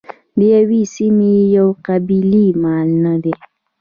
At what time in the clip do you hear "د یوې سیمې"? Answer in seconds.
0.37-1.31